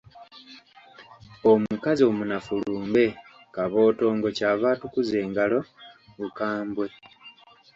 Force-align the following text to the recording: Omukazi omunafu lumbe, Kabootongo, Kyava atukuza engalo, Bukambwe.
Omukazi 1.51 2.01
omunafu 2.09 2.53
lumbe, 2.65 3.05
Kabootongo, 3.53 4.27
Kyava 4.37 4.67
atukuza 4.73 5.15
engalo, 5.25 5.59
Bukambwe. 6.19 6.87